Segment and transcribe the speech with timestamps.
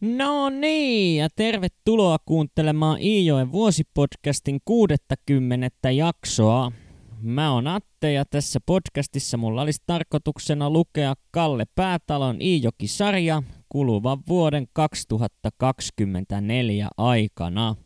[0.00, 5.90] No niin, ja tervetuloa kuuntelemaan Iijoen vuosipodcastin 60.
[5.90, 6.72] jaksoa.
[7.20, 14.66] Mä oon Atte ja tässä podcastissa mulla olisi tarkoituksena lukea Kalle Päätalon Iijoki-sarja kuluvan vuoden
[14.72, 17.76] 2024 aikana.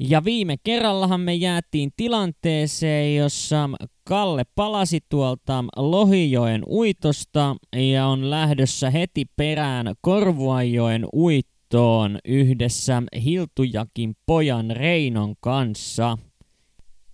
[0.00, 3.70] Ja viime kerrallahan me jäätiin tilanteeseen, jossa
[4.04, 14.70] Kalle palasi tuolta Lohijoen uitosta ja on lähdössä heti perään Korvuajoen uittoon yhdessä Hiltujakin pojan
[14.70, 16.18] Reinon kanssa.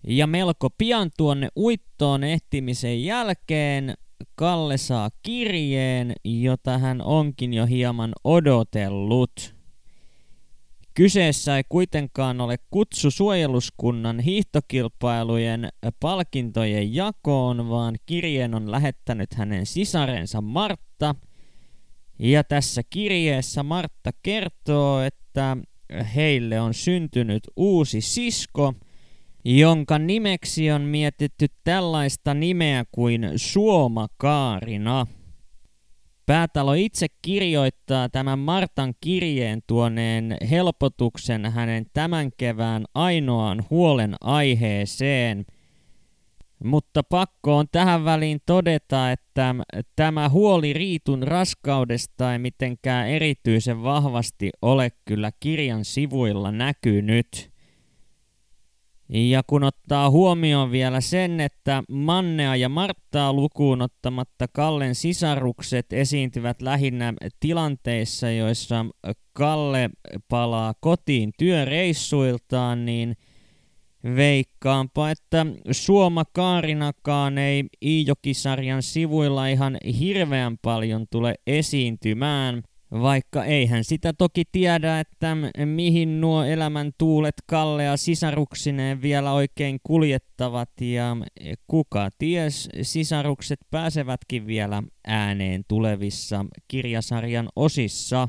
[0.07, 3.95] Ja melko pian tuonne uittoon ehtimisen jälkeen
[4.35, 9.54] Kalle saa kirjeen, jota hän onkin jo hieman odotellut.
[10.95, 15.69] Kyseessä ei kuitenkaan ole kutsu suojeluskunnan hiihtokilpailujen
[16.01, 21.15] palkintojen jakoon, vaan kirjeen on lähettänyt hänen sisarensa Martta.
[22.19, 25.57] Ja tässä kirjeessä Martta kertoo, että
[26.15, 28.75] heille on syntynyt uusi sisko,
[29.45, 35.07] jonka nimeksi on mietitty tällaista nimeä kuin Suoma Kaarina.
[36.27, 45.47] Päätalo itse kirjoittaa tämän Martan kirjeen tuoneen helpotuksen hänen tämän kevään ainoaan huolen aiheeseen.
[46.65, 49.55] Mutta pakko on tähän väliin todeta, että
[49.97, 57.54] tämä huoli Riitun raskaudesta ei mitenkään erityisen vahvasti ole kyllä kirjan sivuilla näkynyt.
[59.09, 66.63] Ja kun ottaa huomioon vielä sen, että Mannea ja Marttaa lukuun ottamatta Kallen sisarukset esiintyvät
[66.63, 68.87] lähinnä tilanteissa, joissa
[69.33, 69.91] Kalle
[70.29, 73.17] palaa kotiin työreissuiltaan, niin
[74.17, 82.63] veikkaanpa, että Suoma Kaarinakaan ei Iijokisarjan sivuilla ihan hirveän paljon tule esiintymään–
[83.03, 90.71] vaikka eihän sitä toki tiedä, että mihin nuo elämän tuulet Kallea sisaruksineen vielä oikein kuljettavat
[90.81, 91.17] ja
[91.67, 98.29] kuka ties, sisarukset pääsevätkin vielä ääneen tulevissa kirjasarjan osissa.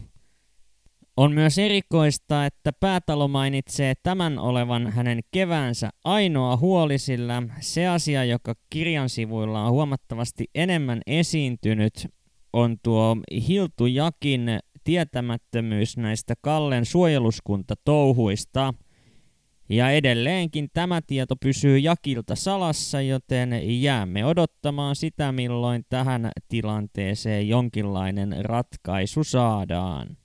[1.18, 8.24] On myös erikoista, että päätalo mainitsee tämän olevan hänen keväänsä ainoa huoli, sillä se asia,
[8.26, 12.08] joka kirjan sivuilla on huomattavasti enemmän esiintynyt,
[12.56, 13.18] on tuo
[13.48, 18.74] Hiltu Jakin tietämättömyys näistä Kallen suojeluskuntatouhuista.
[19.70, 28.36] Ja edelleenkin tämä tieto pysyy Jakilta salassa, joten jäämme odottamaan sitä, milloin tähän tilanteeseen jonkinlainen
[28.42, 30.18] ratkaisu saadaan.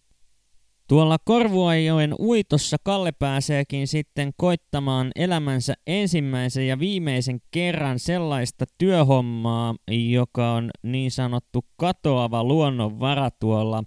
[0.90, 9.74] Tuolla Korvuajoen uitossa Kalle pääseekin sitten koittamaan elämänsä ensimmäisen ja viimeisen kerran sellaista työhommaa,
[10.10, 13.84] joka on niin sanottu katoava luonnonvara tuolla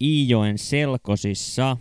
[0.00, 1.76] Iijoen selkosissa.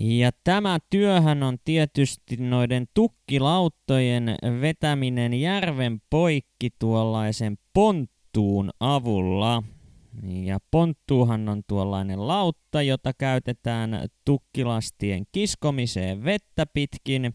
[0.00, 9.62] Ja tämä työhän on tietysti noiden tukkilauttojen vetäminen järven poikki tuollaisen ponttuun avulla–
[10.22, 17.34] ja ponttuuhan on tuollainen lautta, jota käytetään tukkilastien kiskomiseen vettä pitkin.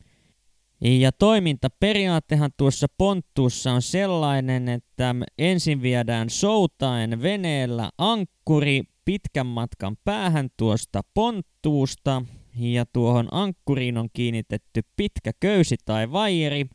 [0.81, 10.49] Ja toimintaperiaattehan tuossa ponttuussa on sellainen, että ensin viedään soutaen veneellä ankkuri pitkän matkan päähän
[10.57, 12.21] tuosta ponttuusta,
[12.55, 16.65] ja tuohon ankkuriin on kiinnitetty pitkä köysi tai vaijeri,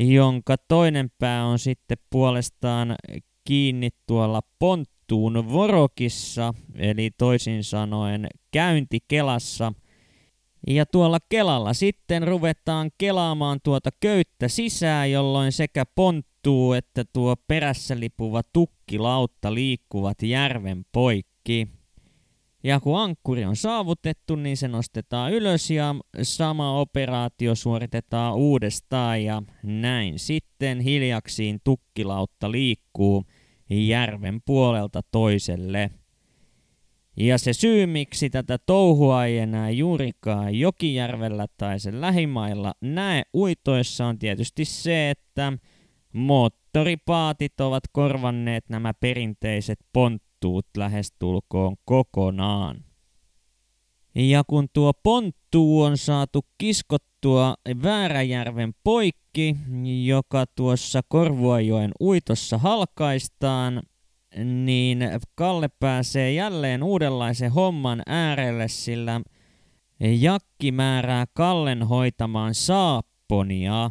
[0.00, 2.94] jonka toinen pää on sitten puolestaan
[3.44, 9.72] kiinni tuolla ponttuussa juttuun Vorokissa, eli toisin sanoen käyntikelassa.
[10.66, 18.00] Ja tuolla kelalla sitten ruvetaan kelaamaan tuota köyttä sisään, jolloin sekä ponttuu että tuo perässä
[18.00, 21.68] lipuva tukkilautta liikkuvat järven poikki.
[22.64, 29.42] Ja kun ankkuri on saavutettu, niin se nostetaan ylös ja sama operaatio suoritetaan uudestaan ja
[29.62, 33.24] näin sitten hiljaksiin tukkilautta liikkuu–
[33.70, 35.90] järven puolelta toiselle.
[37.16, 44.06] Ja se syy, miksi tätä touhua ei enää juurikaan Jokijärvellä tai sen lähimailla näe uitoissa
[44.06, 45.52] on tietysti se, että
[46.12, 52.87] moottoripaatit ovat korvanneet nämä perinteiset ponttuut lähestulkoon kokonaan.
[54.18, 59.56] Ja kun tuo ponttuu on saatu kiskottua Vääräjärven poikki,
[60.04, 63.82] joka tuossa Korvuajoen uitossa halkaistaan,
[64.44, 64.98] niin
[65.34, 69.20] Kalle pääsee jälleen uudenlaisen homman äärelle, sillä
[70.00, 73.90] Jakki määrää Kallen hoitamaan saapponia.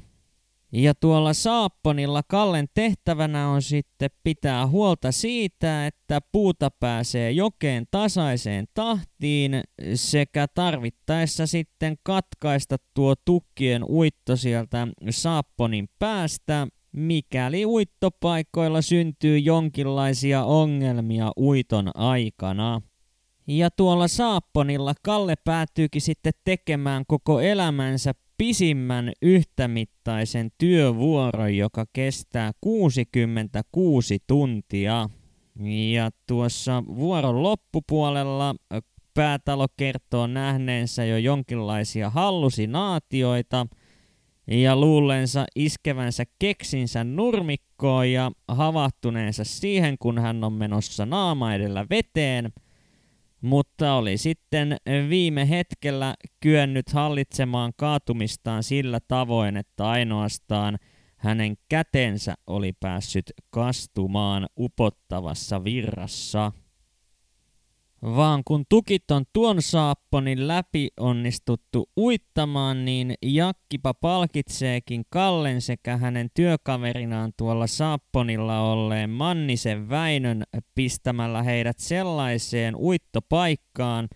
[0.72, 8.66] Ja tuolla Saapponilla Kallen tehtävänä on sitten pitää huolta siitä, että puuta pääsee jokeen tasaiseen
[8.74, 9.62] tahtiin
[9.94, 21.32] sekä tarvittaessa sitten katkaista tuo tukkien uitto sieltä Saapponin päästä, mikäli uittopaikoilla syntyy jonkinlaisia ongelmia
[21.38, 22.82] uiton aikana.
[23.48, 34.20] Ja tuolla Saapponilla Kalle päätyykin sitten tekemään koko elämänsä pisimmän yhtämittaisen työvuoron, joka kestää 66
[34.28, 35.10] tuntia.
[35.92, 38.56] Ja tuossa vuoron loppupuolella
[39.14, 43.68] päätalo kertoo nähneensä jo jonkinlaisia hallusinaatioita
[44.48, 52.50] ja luullensa iskevänsä keksinsä nurmikkoon ja havahtuneensa siihen, kun hän on menossa naama edellä veteen–
[53.42, 54.78] mutta oli sitten
[55.10, 60.78] viime hetkellä kyennyt hallitsemaan kaatumistaan sillä tavoin, että ainoastaan
[61.18, 66.52] hänen kätensä oli päässyt kastumaan upottavassa virrassa
[68.02, 76.30] vaan kun tukit on tuon saapponin läpi onnistuttu uittamaan, niin Jakkipa palkitseekin Kallen sekä hänen
[76.34, 80.44] työkaverinaan tuolla saapponilla olleen Mannisen Väinön
[80.76, 84.08] pistämällä heidät sellaiseen uittopaikkaan,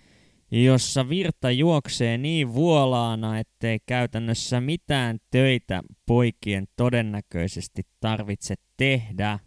[0.51, 9.39] jossa virta juoksee niin vuolaana, ettei käytännössä mitään töitä poikien todennäköisesti tarvitse tehdä.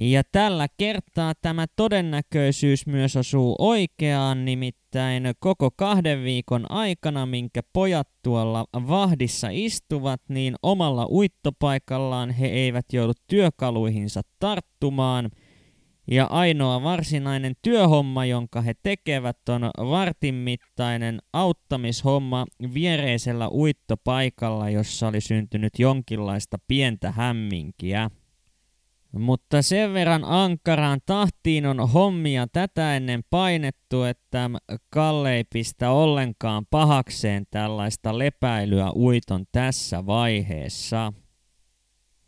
[0.00, 8.08] Ja tällä kertaa tämä todennäköisyys myös osuu oikeaan, nimittäin koko kahden viikon aikana, minkä pojat
[8.22, 15.30] tuolla vahdissa istuvat, niin omalla uittopaikallaan he eivät joudu työkaluihinsa tarttumaan.
[16.10, 25.20] Ja ainoa varsinainen työhomma, jonka he tekevät, on vartin mittainen auttamishomma viereisellä uittopaikalla, jossa oli
[25.20, 28.10] syntynyt jonkinlaista pientä hämminkiä.
[29.18, 34.50] Mutta sen verran ankaraan tahtiin on hommia tätä ennen painettu, että
[34.90, 41.12] Kalle ei pistä ollenkaan pahakseen tällaista lepäilyä uiton tässä vaiheessa.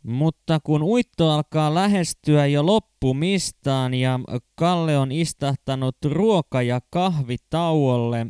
[0.03, 4.19] Mutta kun uitto alkaa lähestyä jo loppumistaan ja
[4.55, 8.27] Kalle on istahtanut ruoka- ja kahvitauolle,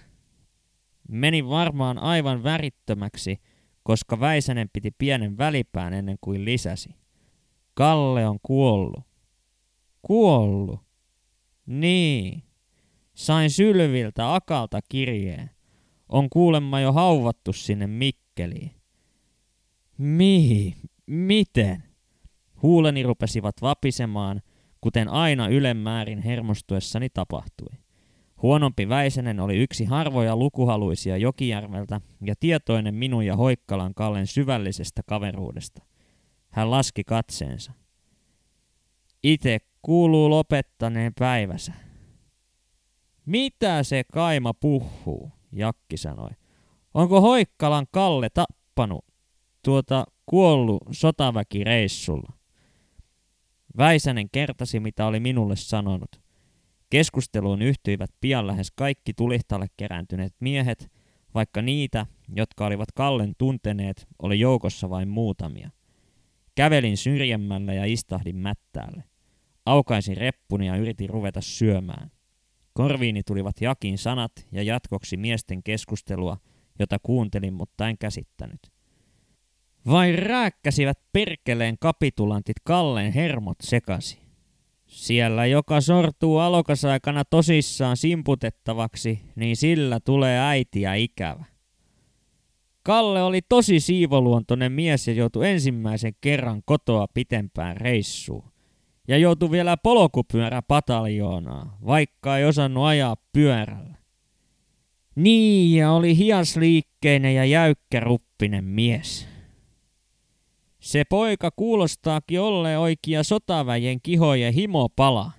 [1.10, 3.38] Meni varmaan aivan värittömäksi,
[3.84, 6.90] koska Väisänen piti pienen välipään ennen kuin lisäsi.
[7.74, 9.04] Kalle on kuollut.
[10.02, 10.80] Kuollut?
[11.66, 12.44] Niin.
[13.14, 15.50] Sain Sylviltä Akalta kirjeen.
[16.10, 18.85] On kuulemma jo hauvattu sinne Mikkeliin.
[19.98, 20.76] Mihi?
[21.06, 21.84] Miten?
[22.62, 24.42] Huuleni rupesivat vapisemaan,
[24.82, 27.74] kuten aina ylemmäärin hermostuessani tapahtui.
[28.42, 35.82] Huonompi Väisenen oli yksi harvoja lukuhaluisia Jokijärveltä ja tietoinen minun ja Hoikkalan Kallen syvällisestä kaveruudesta.
[36.50, 37.74] Hän laski katseensa.
[39.24, 41.74] Ite kuuluu lopettaneen päivänsä.
[43.26, 46.30] Mitä se kaima puhuu, Jakki sanoi.
[46.94, 49.06] Onko Hoikkalan Kalle tappanut
[49.66, 52.34] tuota kuollut sotaväkireissulla.
[53.78, 56.22] Väisänen kertasi, mitä oli minulle sanonut.
[56.90, 60.92] Keskusteluun yhtyivät pian lähes kaikki tulihtalle kerääntyneet miehet,
[61.34, 62.06] vaikka niitä,
[62.36, 65.70] jotka olivat Kallen tunteneet, oli joukossa vain muutamia.
[66.56, 69.04] Kävelin syrjemmällä ja istahdin mättäälle.
[69.66, 72.12] Aukaisin reppuni ja yritin ruveta syömään.
[72.74, 76.38] Korviini tulivat Jakin sanat ja jatkoksi miesten keskustelua,
[76.80, 78.75] jota kuuntelin, mutta en käsittänyt.
[79.88, 84.20] Vai rääkkäsivät perkeleen kapitulantit Kallen hermot sekasi?
[84.88, 91.46] Siellä, joka sortuu alokasaikana tosissaan simputettavaksi, niin sillä tulee äitiä ikävä.
[92.84, 98.52] Kalle oli tosi siivoluontoinen mies ja joutui ensimmäisen kerran kotoa pitempään reissuun.
[99.08, 103.96] Ja joutui vielä polkupyörä pataljoonaa, vaikka ei osannut ajaa pyörällä.
[105.16, 109.35] Niin, ja oli hiasliikkeinen ja jäykkäruppinen mies.
[110.86, 115.32] Se poika kuulostaakin olle oikea sotaväjen kihojen himopala,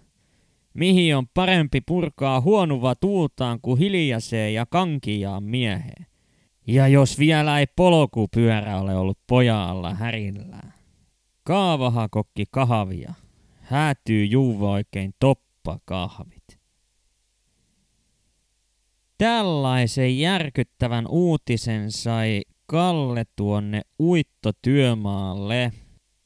[0.74, 6.06] mihin on parempi purkaa huonuva tuultaan kuin hiljaiseen ja kankiaan mieheen.
[6.66, 10.74] Ja jos vielä ei polkupyörä ole ollut pojalla härillään.
[11.44, 13.14] Kaavahakokki kahvia.
[13.60, 16.58] Häätyy juuva oikein toppa kahvit.
[19.18, 25.72] Tällaisen järkyttävän uutisen sai Kalle tuonne uittotyömaalle.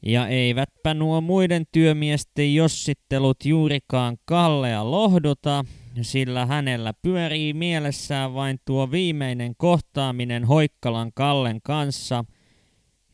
[0.02, 5.64] Ja eivätpä nuo muiden työmiesten jossittelut juurikaan Kallea lohduta,
[6.02, 12.24] sillä hänellä pyörii mielessään vain tuo viimeinen kohtaaminen Hoikkalan Kallen kanssa,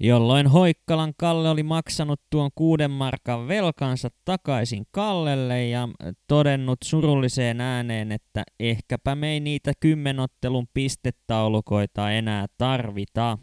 [0.00, 5.88] jolloin Hoikkalan Kalle oli maksanut tuon kuuden markan velkansa takaisin Kallelle ja
[6.26, 13.38] todennut surulliseen ääneen, että ehkäpä me ei niitä kymmenottelun pistetaulukoita enää tarvita.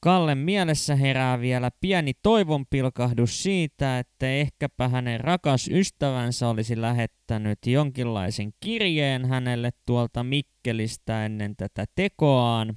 [0.00, 8.52] Kallen mielessä herää vielä pieni toivonpilkahdus siitä, että ehkäpä hänen rakas ystävänsä olisi lähettänyt jonkinlaisen
[8.60, 12.76] kirjeen hänelle tuolta Mikkelistä ennen tätä tekoaan.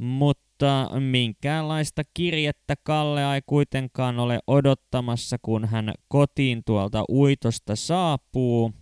[0.00, 8.72] Mutta minkäänlaista kirjettä Kalle ei kuitenkaan ole odottamassa, kun hän kotiin tuolta uitosta saapuu.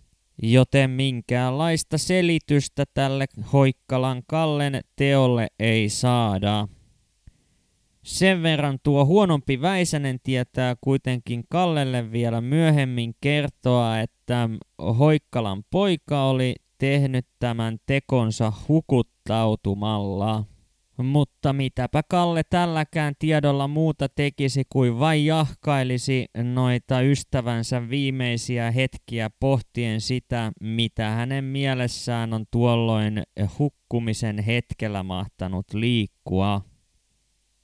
[0.43, 6.67] Joten minkäänlaista selitystä tälle Hoikkalan Kallen teolle ei saada.
[8.03, 14.49] Sen verran tuo huonompi Väisänen tietää kuitenkin Kallelle vielä myöhemmin kertoa, että
[14.99, 20.43] Hoikkalan poika oli tehnyt tämän tekonsa hukuttautumalla.
[21.03, 30.01] Mutta mitäpä Kalle tälläkään tiedolla muuta tekisi kuin vain jahkailisi noita ystävänsä viimeisiä hetkiä pohtien
[30.01, 33.23] sitä, mitä hänen mielessään on tuolloin
[33.59, 36.68] hukkumisen hetkellä mahtanut liikkua.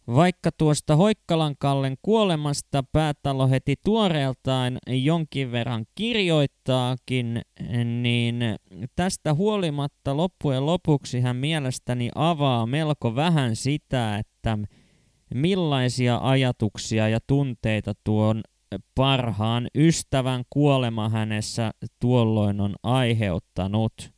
[0.08, 7.42] Vaikka tuosta Hoikkalan Kallen kuolemasta päätalo heti tuoreeltaan jonkin verran kirjoittaakin,
[8.02, 8.40] niin
[8.96, 14.58] tästä huolimatta loppujen lopuksi hän mielestäni avaa melko vähän sitä, että
[15.34, 18.42] millaisia ajatuksia ja tunteita tuon
[18.96, 24.15] parhaan ystävän kuolema hänessä tuolloin on aiheuttanut.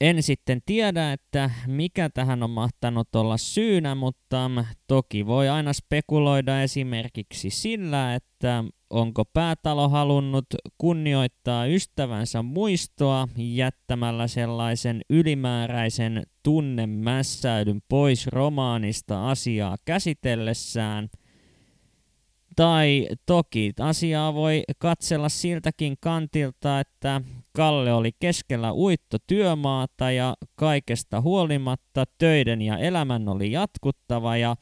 [0.00, 4.50] En sitten tiedä, että mikä tähän on mahtanut olla syynä, mutta
[4.86, 10.46] toki voi aina spekuloida esimerkiksi sillä, että onko päätalo halunnut
[10.78, 21.08] kunnioittaa ystävänsä muistoa jättämällä sellaisen ylimääräisen tunnemässäydyn pois romaanista asiaa käsitellessään–
[22.56, 27.20] tai toki asiaa voi katsella siltäkin kantilta, että
[27.52, 34.56] Kalle oli keskellä uittotyömaata ja kaikesta huolimatta töiden ja elämän oli jatkuttava ja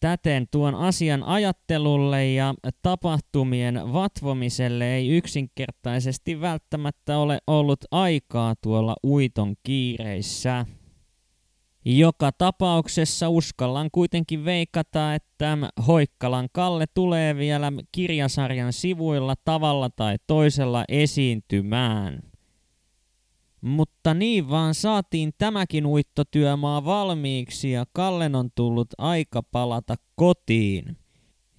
[0.00, 9.54] täten tuon asian ajattelulle ja tapahtumien vatvomiselle ei yksinkertaisesti välttämättä ole ollut aikaa tuolla uiton
[9.62, 10.66] kiireissä.
[11.84, 20.84] Joka tapauksessa uskallan kuitenkin veikata, että Hoikkalan Kalle tulee vielä kirjasarjan sivuilla tavalla tai toisella
[20.88, 22.20] esiintymään.
[23.60, 30.96] Mutta niin vaan saatiin tämäkin uittotyömaa valmiiksi ja Kallen on tullut aika palata kotiin.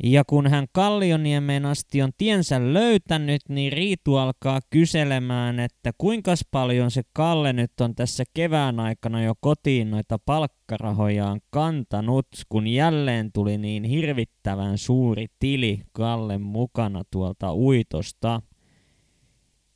[0.03, 6.91] Ja kun hän Kallioniemen asti on tiensä löytänyt, niin Riitu alkaa kyselemään, että kuinka paljon
[6.91, 13.57] se Kalle nyt on tässä kevään aikana jo kotiin noita palkkarahojaan kantanut, kun jälleen tuli
[13.57, 18.41] niin hirvittävän suuri tili Kallen mukana tuolta uitosta.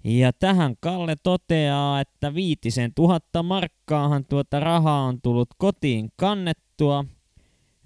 [0.04, 7.06] Ja tähän Kalle toteaa, että viitisen tuhatta markkaahan tuota rahaa on tullut kotiin kannettua,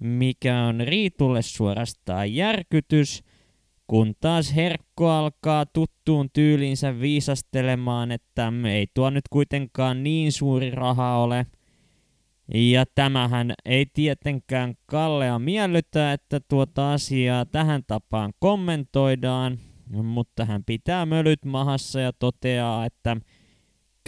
[0.00, 3.24] mikä on Riitulle suorastaan järkytys,
[3.86, 11.16] kun taas Herkko alkaa tuttuun tyylinsä viisastelemaan, että ei tuo nyt kuitenkaan niin suuri raha
[11.16, 11.46] ole.
[12.54, 19.58] Ja tämähän ei tietenkään Kallea miellytä, että tuota asiaa tähän tapaan kommentoidaan,
[20.02, 23.16] mutta hän pitää mölyt mahassa ja toteaa, että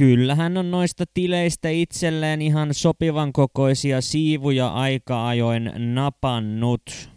[0.03, 7.11] kyllä hän on noista tileistä itselleen ihan sopivan kokoisia siivuja aika ajoin napannut.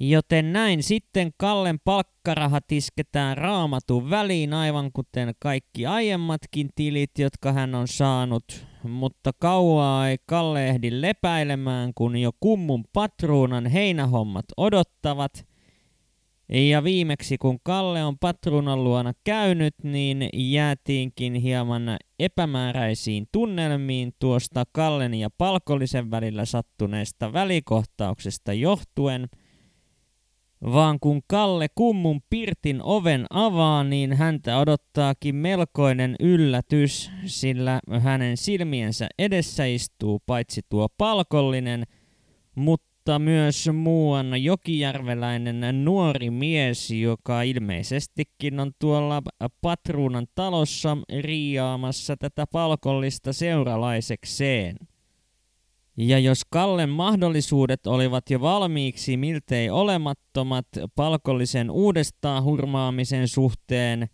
[0.00, 7.74] Joten näin sitten Kallen palkkarahat isketään raamatun väliin aivan kuten kaikki aiemmatkin tilit, jotka hän
[7.74, 8.66] on saanut.
[8.82, 15.32] Mutta kauaa ei Kalle ehdi lepäilemään, kun jo kummun patruunan heinähommat odottavat–
[16.48, 25.14] ja viimeksi kun Kalle on patruunan luona käynyt, niin jäätiinkin hieman epämääräisiin tunnelmiin tuosta Kallen
[25.14, 29.28] ja Palkollisen välillä sattuneesta välikohtauksesta johtuen.
[30.64, 39.08] Vaan kun Kalle kummun pirtin oven avaa, niin häntä odottaakin melkoinen yllätys, sillä hänen silmiensä
[39.18, 41.84] edessä istuu paitsi tuo palkollinen,
[42.54, 49.22] mutta mutta myös muuan jokijärveläinen nuori mies, joka ilmeisestikin on tuolla
[49.60, 54.76] patruunan talossa riiaamassa tätä palkollista seuralaisekseen.
[55.96, 64.08] Ja jos Kallen mahdollisuudet olivat jo valmiiksi miltei olemattomat palkollisen uudestaan hurmaamisen suhteen,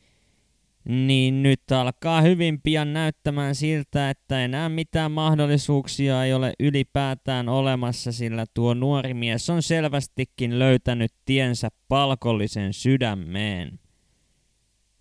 [0.89, 8.13] niin nyt alkaa hyvin pian näyttämään siltä, että enää mitään mahdollisuuksia ei ole ylipäätään olemassa,
[8.13, 13.79] sillä tuo nuori mies on selvästikin löytänyt tiensä palkollisen sydämeen.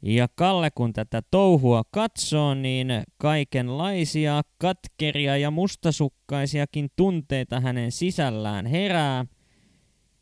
[0.02, 9.26] Ja Kalle kun tätä touhua katsoo, niin kaikenlaisia katkeria ja mustasukkaisiakin tunteita hänen sisällään herää.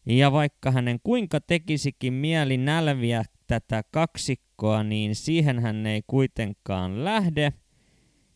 [0.06, 7.54] Ja vaikka hänen kuinka tekisikin mieli nälviä tätä kaksikkoa, niin siihen hän ei kuitenkaan lähde.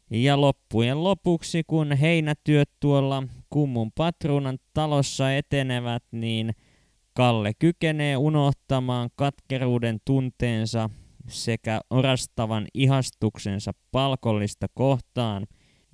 [0.10, 6.54] Ja loppujen lopuksi, kun heinätyöt tuolla kummun patruunan talossa etenevät, niin
[7.16, 10.90] Kalle kykenee unohtamaan katkeruuden tunteensa
[11.28, 15.48] sekä orastavan ihastuksensa palkollista kohtaan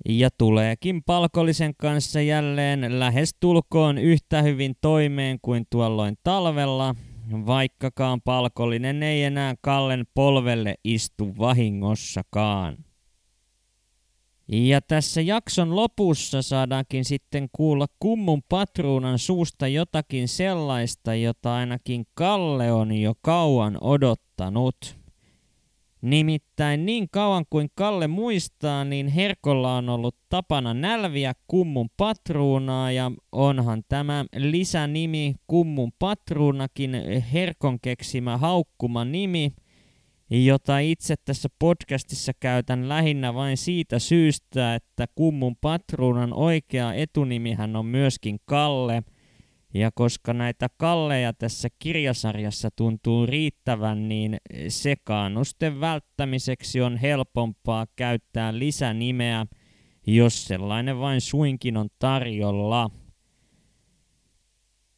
[0.08, 6.94] ja tuleekin palkollisen kanssa jälleen lähes tulkoon yhtä hyvin toimeen kuin tuolloin talvella,
[7.32, 12.76] vaikkakaan palkollinen ei enää Kallen polvelle istu vahingossakaan.
[14.48, 22.72] Ja tässä jakson lopussa saadaankin sitten kuulla kummun patruunan suusta jotakin sellaista, jota ainakin Kalle
[22.72, 24.99] on jo kauan odottanut.
[26.02, 33.12] Nimittäin niin kauan kuin Kalle muistaa, niin Herkolla on ollut tapana nälviä kummun patruunaa ja
[33.32, 36.90] onhan tämä lisänimi kummun patruunakin
[37.32, 39.52] Herkon keksimä haukkuma nimi,
[40.30, 47.86] jota itse tässä podcastissa käytän lähinnä vain siitä syystä, että kummun patruunan oikea etunimihän on
[47.86, 49.02] myöskin Kalle–
[49.74, 54.36] ja koska näitä kalleja tässä kirjasarjassa tuntuu riittävän, niin
[54.68, 59.46] sekaannusten välttämiseksi on helpompaa käyttää lisänimeä,
[60.06, 62.90] jos sellainen vain suinkin on tarjolla.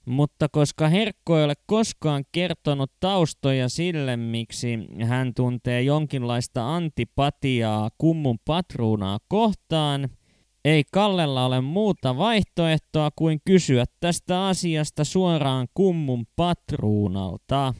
[0.06, 8.38] Mutta koska Herkko ei ole koskaan kertonut taustoja sille, miksi hän tuntee jonkinlaista antipatiaa kummun
[8.44, 10.08] patruunaa kohtaan–
[10.64, 17.74] ei Kallella ole muuta vaihtoehtoa kuin kysyä tästä asiasta suoraan kummun patruunalta.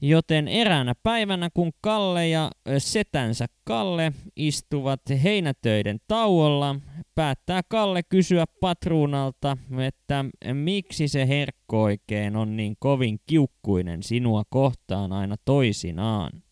[0.00, 6.76] Joten eräänä päivänä, kun Kalle ja setänsä Kalle istuvat heinätöiden tauolla,
[7.14, 15.12] päättää Kalle kysyä patruunalta, että miksi se herkko oikein on niin kovin kiukkuinen sinua kohtaan
[15.12, 16.43] aina toisinaan.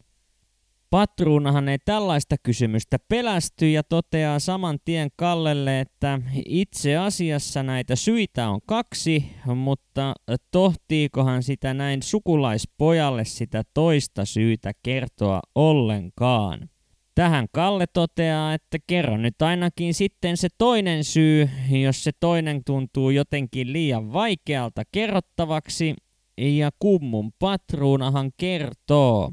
[0.92, 8.48] Patruunahan ei tällaista kysymystä pelästy ja toteaa saman tien Kallelle, että itse asiassa näitä syitä
[8.48, 9.24] on kaksi,
[9.55, 10.14] mutta
[10.50, 16.68] tohtiikohan sitä näin sukulaispojalle sitä toista syytä kertoa ollenkaan.
[17.14, 21.50] Tähän Kalle toteaa, että kerro nyt ainakin sitten se toinen syy,
[21.83, 25.94] jos se toinen tuntuu jotenkin liian vaikealta kerrottavaksi,
[26.38, 29.33] ja kummun patruunahan kertoo.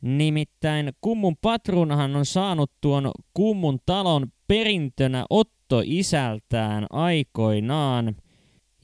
[0.00, 8.16] Nimittäin kummun patruunahan on saanut tuon kummun talon perintönä Otto isältään aikoinaan.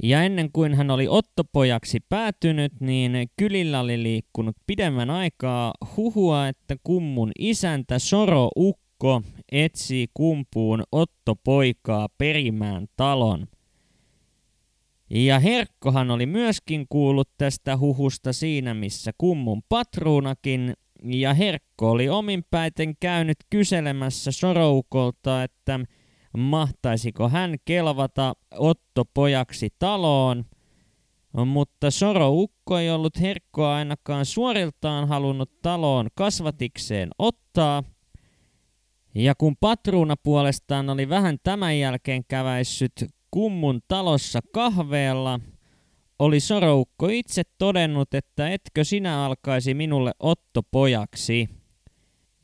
[0.03, 6.77] Ja ennen kuin hän oli Ottopojaksi päätynyt, niin kylillä oli liikkunut pidemmän aikaa huhua, että
[6.85, 9.23] kummun isäntä Soro Ukko
[9.53, 13.47] etsii kumpuun Ottopoikaa perimään talon.
[15.11, 22.95] Ja Herkkohan oli myöskin kuullut tästä huhusta siinä, missä kummun patruunakin ja Herkko oli ominpäiten
[23.01, 25.81] käynyt kyselemässä Soroukolta, että
[26.39, 30.45] mahtaisiko hän kelvata Otto pojaksi taloon,
[31.47, 37.83] mutta Soroukko ei ollut Herkkoa ainakaan suoriltaan halunnut taloon kasvatikseen ottaa,
[39.15, 42.93] Ja kun Patruuna puolestaan oli vähän tämän jälkeen käväissyt
[43.31, 45.41] kummun talossa kahveella,
[46.19, 51.49] oli Soroukko itse todennut, että etkö sinä alkaisi minulle Otto pojaksi.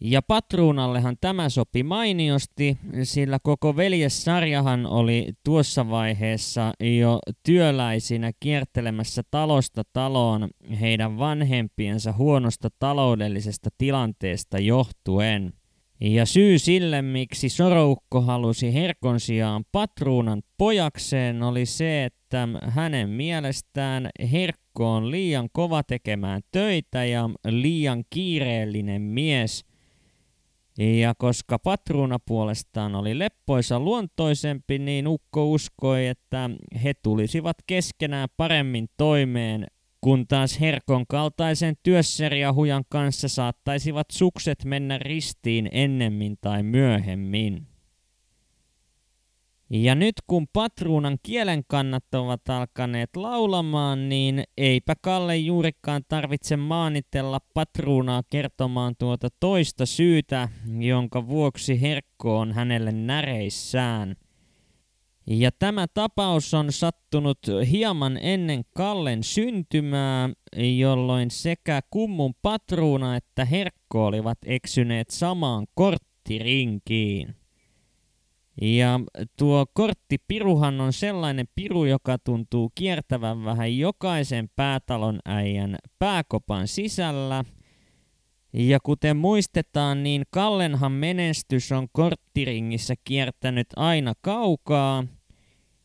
[0.00, 9.82] Ja patruunallehan tämä sopi mainiosti, sillä koko veljessarjahan oli tuossa vaiheessa jo työläisinä kiertelemässä talosta
[9.92, 10.48] taloon
[10.80, 15.52] heidän vanhempiensa huonosta taloudellisesta tilanteesta johtuen.
[16.00, 24.10] Ja syy sille, miksi Soroukko halusi Herkon sijaan patruunan pojakseen, oli se, että hänen mielestään
[24.32, 29.64] Herkko on liian kova tekemään töitä ja liian kiireellinen mies–
[30.78, 36.50] ja koska patruuna puolestaan oli leppoisa luontoisempi, niin Ukko uskoi, että
[36.84, 39.66] he tulisivat keskenään paremmin toimeen,
[40.00, 47.66] kun taas Herkon kaltaisen työsseriahujan kanssa saattaisivat sukset mennä ristiin ennemmin tai myöhemmin.
[49.70, 57.40] Ja nyt kun patruunan kielen kannat ovat alkaneet laulamaan, niin eipä Kalle juurikaan tarvitse maanitella
[57.54, 64.16] patruunaa kertomaan tuota toista syytä, jonka vuoksi Herkko on hänelle näreissään.
[65.32, 67.38] Ja tämä tapaus on sattunut
[67.70, 70.30] hieman ennen Kallen syntymää,
[70.78, 77.34] jolloin sekä kummun patruuna että Herkko olivat eksyneet samaan korttirinkiin.
[78.62, 79.00] Ja
[79.38, 87.44] tuo korttipiruhan on sellainen piru, joka tuntuu kiertävän vähän jokaisen päätalon äijän pääkopan sisällä.
[88.52, 95.04] Ja kuten muistetaan, niin Kallenhan menestys on korttiringissä kiertänyt aina kaukaa.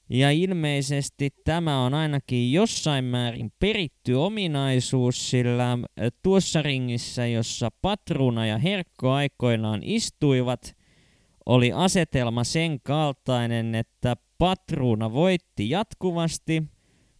[0.10, 5.78] Ja ilmeisesti tämä on ainakin jossain määrin peritty ominaisuus, sillä
[6.22, 10.76] tuossa ringissä, jossa Patruuna ja Herkko aikoinaan istuivat–
[11.46, 16.64] oli asetelma sen kaltainen, että patruuna voitti jatkuvasti,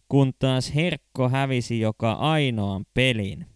[0.08, 3.46] kun taas Herkko hävisi joka ainoan pelin.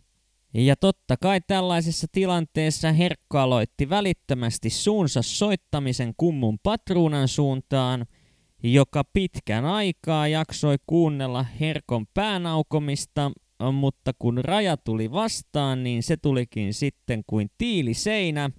[0.54, 8.06] Ja totta kai tällaisessa tilanteessa Herkko aloitti välittömästi suunsa soittamisen kummun patruunan suuntaan,
[8.62, 13.32] joka pitkän aikaa jaksoi kuunnella Herkon päänaukomista,
[13.72, 18.50] mutta kun raja tuli vastaan, niin se tulikin sitten kuin tiiliseinä,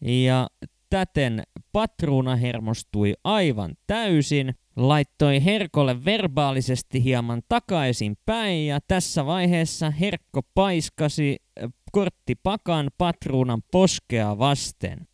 [0.00, 0.48] ja
[0.94, 10.40] Täten patruuna hermostui aivan täysin, laittoi Herkolle verbaalisesti hieman takaisin päin ja tässä vaiheessa Herkko
[10.54, 15.06] paiskasi äh, korttipakan patruunan poskea vasten.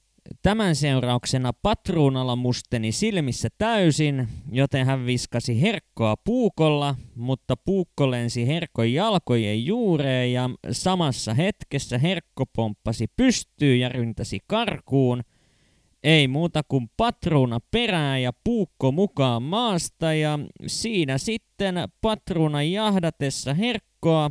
[0.43, 8.93] Tämän seurauksena patruunalla musteni silmissä täysin, joten hän viskasi herkkoa puukolla, mutta puukko lensi herkon
[8.93, 15.23] jalkojen juureen ja samassa hetkessä herkko pomppasi pystyyn ja ryntäsi karkuun–
[16.03, 24.31] ei muuta kuin patruuna perään ja puukko mukaan maasta ja siinä sitten patruunan jahdatessa herkkoa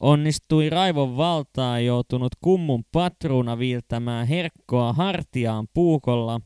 [0.00, 6.40] onnistui raivon valtaa joutunut kummun patruuna viiltämään herkkoa hartiaan puukolla,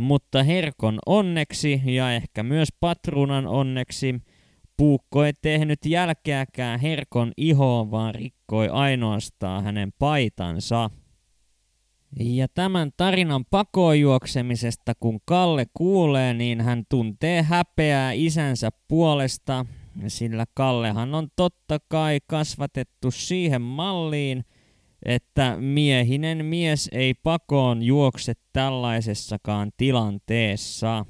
[0.00, 4.14] mutta herkon onneksi ja ehkä myös patruunan onneksi
[4.76, 10.90] puukko ei tehnyt jälkeäkään herkon ihoon, vaan rikkoi ainoastaan hänen paitansa.
[12.20, 19.66] Ja tämän tarinan pakojuoksemisesta, kun Kalle kuulee, niin hän tuntee häpeää isänsä puolesta,
[20.08, 24.44] sillä Kallehan on totta kai kasvatettu siihen malliin,
[25.04, 31.06] että miehinen mies ei pakoon juokse tällaisessakaan tilanteessa.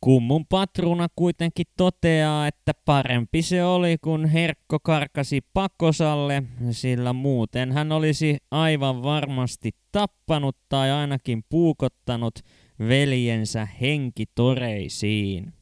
[0.00, 7.92] Kummun patruuna kuitenkin toteaa, että parempi se oli, kun Herkko karkasi pakosalle, sillä muuten hän
[7.92, 12.34] olisi aivan varmasti tappanut tai ainakin puukottanut
[12.78, 15.52] veljensä henkitoreisiin.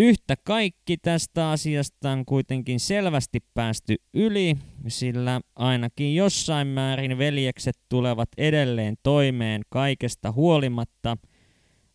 [0.00, 4.56] Yhtä kaikki tästä asiasta on kuitenkin selvästi päästy yli,
[4.88, 11.16] sillä ainakin jossain määrin veljekset tulevat edelleen toimeen kaikesta huolimatta–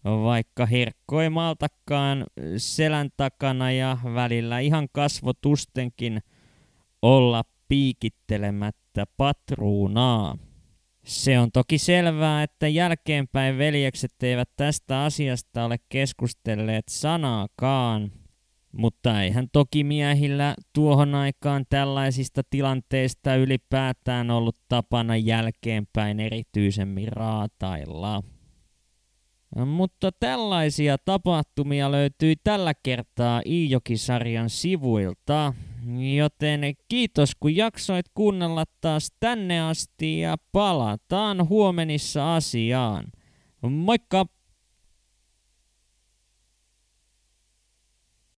[0.03, 2.25] vaikka Herkko ei maltakaan
[2.57, 6.21] selän takana ja välillä ihan kasvotustenkin
[7.01, 10.37] olla piikittelemättä patruunaa.
[11.05, 18.11] Se on toki selvää, että jälkeenpäin veljekset eivät tästä asiasta ole keskustelleet sanaakaan,
[18.71, 28.23] mutta eihän toki miehillä tuohon aikaan tällaisista tilanteista ylipäätään ollut tapana jälkeenpäin erityisemmin raatailla.
[29.65, 35.53] Mutta tällaisia tapahtumia löytyi tällä kertaa Iijoki-sarjan sivuilta.
[36.15, 43.05] Joten kiitos kun jaksoit kuunnella taas tänne asti ja palataan huomenissa asiaan.
[43.61, 44.25] Moikka!